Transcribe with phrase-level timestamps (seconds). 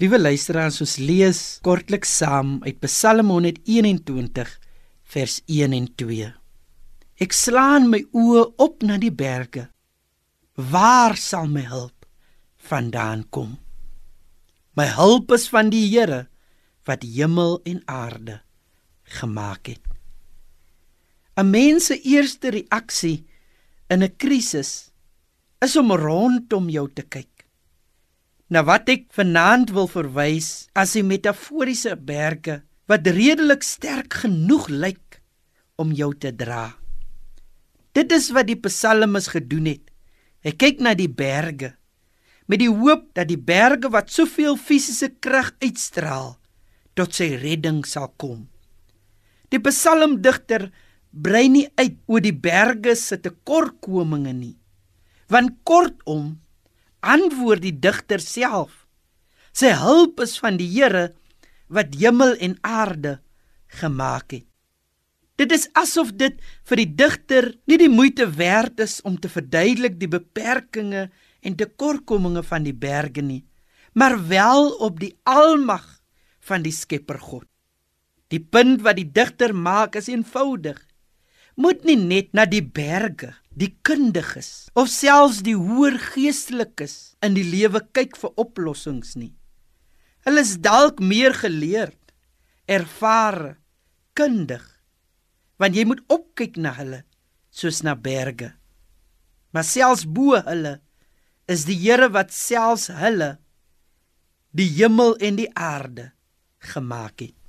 [0.00, 4.52] Liewe luisteraars, ons lees kortliks saam uit Psalm 121
[5.12, 6.28] vers 1 en 2.
[7.20, 9.66] Ek slaan my oë op na die berge.
[10.56, 12.08] Waar sal my hulp
[12.70, 13.58] vandaan kom?
[14.72, 16.22] My hulp is van die Here
[16.88, 18.38] wat hemel en aarde
[19.20, 19.84] gemaak het.
[21.36, 23.26] 'n Mens se eerste reaksie
[23.92, 24.88] in 'n krisis
[25.60, 27.39] is om rondom jou te kyk.
[28.50, 32.60] Na wat ek vanaand wil verwys as die metaforiese berge
[32.90, 35.20] wat redelik sterk genoeg lyk
[35.78, 36.72] om jou te dra.
[37.94, 39.84] Dit is wat die psalmis gedoen het.
[40.42, 41.76] Hy kyk na die berge
[42.50, 46.32] met die hoop dat die berge wat soveel fisiese krag uitstraal
[46.98, 48.48] tot sy redding sal kom.
[49.54, 50.72] Die psalmdigter
[51.10, 54.56] brei nie uit oor die berge se tekortkominge nie.
[55.30, 56.40] Want kortom
[57.00, 58.86] antwoord die digter self.
[59.52, 61.10] Sy hulp is van die Here
[61.70, 63.18] wat hemel en aarde
[63.80, 64.46] gemaak het.
[65.40, 66.36] Dit is asof dit
[66.68, 71.08] vir die digter nie die moeite werd is om te verduidelik die beperkings
[71.40, 73.46] en tekortkominge van die berge nie,
[73.96, 75.86] maar wel op die almag
[76.44, 77.46] van die Skepper God.
[78.28, 80.76] Die punt wat die digter maak is eenvoudig.
[81.60, 86.94] Moet nie net na die berge die kundiges of selfs die hoër geestelikes
[87.26, 89.34] in die lewe kyk vir oplossings nie.
[90.24, 91.98] Hulle is dalk meer geleerd,
[92.64, 93.58] ervare,
[94.16, 94.62] kundig,
[95.60, 97.02] want jy moet opkyk na hulle
[97.52, 98.52] soos na berge.
[99.52, 100.78] Maar selfs bo hulle
[101.50, 103.34] is die Here wat selfs hulle
[104.56, 106.12] die hemel en die aarde
[106.72, 107.39] gemaak het.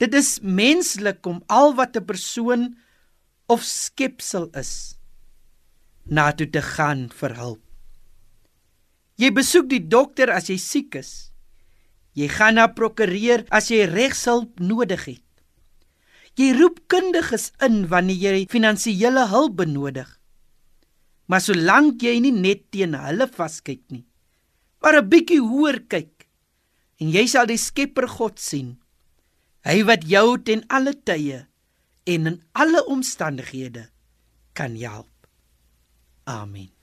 [0.00, 2.76] Dit is menslik om al wat 'n persoon
[3.46, 4.96] of skepsel is
[6.06, 7.62] na toe te gaan vir hulp.
[9.20, 11.30] Jy besoek die dokter as jy siek is.
[12.16, 15.26] Jy gaan na prokureur as jy regshulp nodig het.
[16.40, 20.08] Jy roep kundiges in wanneer jy finansiële hulp benodig.
[21.28, 24.06] Maar solank jy nie net teen hulle vaskyk nie,
[24.80, 26.26] maar 'n bietjie hoër kyk
[27.00, 28.79] en jy sal die Skepper God sien.
[29.66, 31.44] Hy wat jou ten alle tye
[32.08, 33.90] en in alle omstandighede
[34.56, 35.10] kan help.
[36.24, 36.79] Amen.